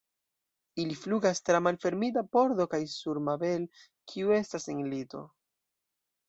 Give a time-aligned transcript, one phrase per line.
[0.83, 3.69] Ili flugas tra malfermita pordo kaj sur Mabel,
[4.15, 5.23] kiu estas en lito.